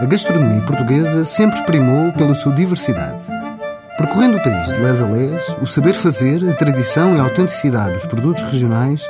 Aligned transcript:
a 0.00 0.06
gastronomia 0.06 0.62
portuguesa 0.62 1.24
sempre 1.24 1.60
primou 1.64 2.12
pela 2.12 2.32
sua 2.32 2.52
diversidade. 2.54 3.24
Percorrendo 3.96 4.36
o 4.36 4.42
país 4.42 4.68
de 4.68 4.80
les 4.80 5.02
a 5.02 5.06
les, 5.06 5.48
o 5.60 5.66
saber 5.66 5.92
fazer, 5.92 6.48
a 6.48 6.52
tradição 6.52 7.16
e 7.16 7.18
a 7.18 7.24
autenticidade 7.24 7.94
dos 7.94 8.06
produtos 8.06 8.44
regionais 8.44 9.08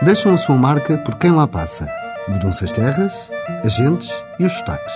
deixam 0.00 0.32
a 0.32 0.36
sua 0.36 0.56
marca 0.56 0.96
por 0.98 1.16
quem 1.16 1.32
lá 1.32 1.48
passa. 1.48 1.88
Mudam-se 2.28 2.62
as 2.62 2.70
terras, 2.70 3.32
as 3.64 3.74
gentes 3.74 4.12
e 4.38 4.44
os 4.44 4.52
sotaques. 4.52 4.94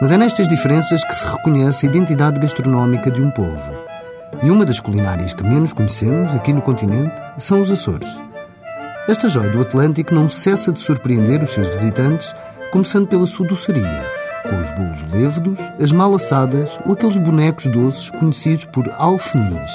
Mas 0.00 0.10
é 0.10 0.16
nestas 0.16 0.48
diferenças 0.48 1.04
que 1.04 1.14
se 1.14 1.28
reconhece 1.28 1.86
a 1.86 1.88
identidade 1.88 2.40
gastronómica 2.40 3.08
de 3.08 3.22
um 3.22 3.30
povo. 3.30 3.72
E 4.42 4.50
uma 4.50 4.64
das 4.64 4.80
culinárias 4.80 5.32
que 5.32 5.44
menos 5.44 5.72
conhecemos 5.72 6.34
aqui 6.34 6.52
no 6.52 6.62
continente 6.62 7.22
são 7.38 7.60
os 7.60 7.70
Açores. 7.70 8.08
Esta 9.08 9.28
joia 9.28 9.50
do 9.50 9.60
Atlântico 9.60 10.12
não 10.12 10.28
cessa 10.28 10.72
de 10.72 10.80
surpreender 10.80 11.40
os 11.40 11.50
seus 11.50 11.68
visitantes, 11.68 12.34
começando 12.72 13.06
pela 13.06 13.26
sua 13.26 13.46
doçaria, 13.46 14.19
com 14.42 14.60
os 14.60 14.68
bolos 14.70 15.12
lévedos, 15.12 15.58
as 15.80 15.92
malaçadas 15.92 16.78
ou 16.86 16.92
aqueles 16.92 17.16
bonecos 17.16 17.66
doces 17.68 18.10
conhecidos 18.10 18.64
por 18.66 18.88
alfenis. 18.96 19.72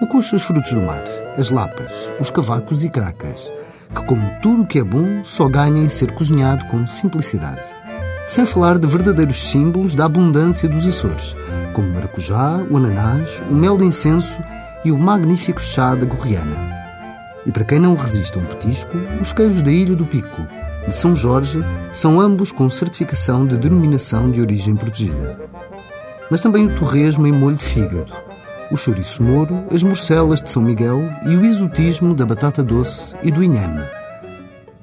Ou 0.00 0.08
com 0.08 0.18
os 0.18 0.28
seus 0.28 0.42
frutos 0.42 0.72
do 0.72 0.82
mar, 0.82 1.02
as 1.36 1.50
lapas, 1.50 2.12
os 2.20 2.30
cavacos 2.30 2.84
e 2.84 2.88
cracas, 2.88 3.50
que, 3.94 4.04
como 4.04 4.30
tudo 4.40 4.62
o 4.62 4.66
que 4.66 4.78
é 4.78 4.84
bom, 4.84 5.24
só 5.24 5.48
ganha 5.48 5.82
em 5.82 5.88
ser 5.88 6.12
cozinhado 6.12 6.64
com 6.66 6.86
simplicidade. 6.86 7.62
Sem 8.26 8.44
falar 8.44 8.78
de 8.78 8.86
verdadeiros 8.86 9.50
símbolos 9.50 9.94
da 9.94 10.06
abundância 10.06 10.68
dos 10.68 10.86
Açores, 10.86 11.36
como 11.72 11.88
o 11.88 11.94
maracujá, 11.94 12.60
o 12.70 12.76
ananás, 12.76 13.42
o 13.48 13.54
mel 13.54 13.76
de 13.76 13.84
incenso 13.84 14.38
e 14.84 14.90
o 14.90 14.98
magnífico 14.98 15.60
chá 15.60 15.94
da 15.94 16.04
gorriana. 16.04 16.74
E 17.46 17.52
para 17.52 17.64
quem 17.64 17.78
não 17.78 17.94
resiste 17.94 18.36
a 18.36 18.42
um 18.42 18.44
petisco, 18.44 18.96
os 19.20 19.32
queijos 19.32 19.62
da 19.62 19.70
Ilha 19.70 19.94
do 19.94 20.04
Pico, 20.04 20.46
de 20.86 20.94
São 20.94 21.16
Jorge, 21.16 21.62
são 21.90 22.20
ambos 22.20 22.52
com 22.52 22.70
certificação 22.70 23.46
de 23.46 23.56
denominação 23.56 24.30
de 24.30 24.40
origem 24.40 24.76
protegida. 24.76 25.38
Mas 26.30 26.40
também 26.40 26.66
o 26.66 26.74
torresmo 26.74 27.26
em 27.26 27.32
molho 27.32 27.56
de 27.56 27.64
fígado, 27.64 28.12
o 28.70 28.76
chouriço 28.76 29.22
moro, 29.22 29.64
as 29.72 29.82
morcelas 29.82 30.40
de 30.42 30.50
São 30.50 30.62
Miguel 30.62 31.00
e 31.24 31.36
o 31.36 31.44
exotismo 31.44 32.14
da 32.14 32.26
batata 32.26 32.62
doce 32.62 33.14
e 33.22 33.30
do 33.30 33.42
inhame. 33.42 33.84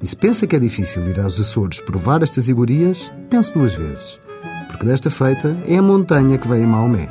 E 0.01 0.07
se 0.07 0.15
pensa 0.15 0.45
que 0.45 0.55
é 0.55 0.59
difícil 0.59 1.07
ir 1.09 1.19
aos 1.19 1.39
Açores 1.39 1.81
provar 1.81 2.21
estas 2.23 2.47
iguarias, 2.47 3.11
pense 3.29 3.53
duas 3.53 3.73
vezes, 3.73 4.19
porque 4.67 4.85
desta 4.85 5.09
feita 5.09 5.55
é 5.65 5.77
a 5.77 5.81
montanha 5.81 6.37
que 6.37 6.47
veio 6.47 6.65
a 6.65 6.67
Maomé. 6.67 7.09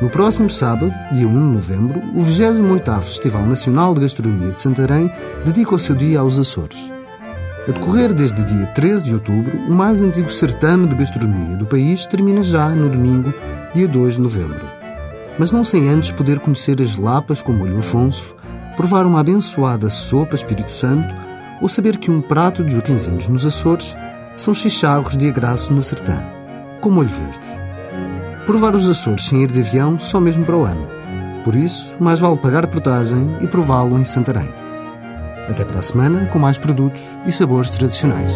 No 0.00 0.10
próximo 0.10 0.50
sábado, 0.50 0.92
dia 1.12 1.26
1 1.26 1.30
de 1.30 1.54
novembro, 1.54 2.00
o 2.14 2.24
28º 2.24 3.00
Festival 3.02 3.46
Nacional 3.46 3.94
de 3.94 4.00
Gastronomia 4.00 4.52
de 4.52 4.60
Santarém 4.60 5.10
dedica 5.44 5.74
o 5.74 5.78
seu 5.78 5.94
dia 5.94 6.20
aos 6.20 6.38
Açores. 6.38 6.92
A 7.66 7.72
decorrer 7.72 8.12
desde 8.12 8.44
dia 8.44 8.66
13 8.66 9.04
de 9.04 9.14
outubro, 9.14 9.56
o 9.56 9.72
mais 9.72 10.02
antigo 10.02 10.28
certame 10.28 10.86
de 10.86 10.94
gastronomia 10.94 11.56
do 11.56 11.64
país 11.64 12.04
termina 12.04 12.42
já 12.42 12.68
no 12.68 12.90
domingo, 12.90 13.32
dia 13.72 13.88
2 13.88 14.16
de 14.16 14.20
novembro. 14.20 14.68
Mas 15.38 15.50
não 15.50 15.64
sem 15.64 15.88
antes 15.88 16.12
poder 16.12 16.40
conhecer 16.40 16.80
as 16.82 16.96
lapas 16.96 17.40
com 17.40 17.54
molho 17.54 17.78
Afonso, 17.78 18.36
provar 18.76 19.06
uma 19.06 19.20
abençoada 19.20 19.88
sopa 19.88 20.34
Espírito 20.34 20.70
Santo 20.70 21.14
ou 21.62 21.68
saber 21.68 21.96
que 21.96 22.10
um 22.10 22.20
prato 22.20 22.62
de 22.62 22.74
joaquinzinhos 22.74 23.28
nos 23.28 23.46
Açores 23.46 23.96
são 24.36 24.52
chicharros 24.52 25.16
de 25.16 25.28
agraço 25.28 25.72
na 25.72 25.80
sertã, 25.80 26.22
com 26.82 26.90
molho 26.90 27.08
verde. 27.08 28.44
Provar 28.44 28.76
os 28.76 28.86
Açores 28.90 29.24
sem 29.24 29.42
ir 29.42 29.50
de 29.50 29.60
avião 29.60 29.98
só 29.98 30.20
mesmo 30.20 30.44
para 30.44 30.56
o 30.56 30.64
ano. 30.64 30.86
Por 31.42 31.54
isso, 31.54 31.96
mais 31.98 32.20
vale 32.20 32.36
pagar 32.36 32.66
portagem 32.66 33.38
e 33.40 33.46
prová-lo 33.46 33.98
em 33.98 34.04
Santarém. 34.04 34.63
Até 35.48 35.64
para 35.64 35.78
a 35.78 35.82
semana 35.82 36.26
com 36.26 36.38
mais 36.38 36.58
produtos 36.58 37.02
e 37.26 37.32
sabores 37.32 37.70
tradicionais. 37.70 38.32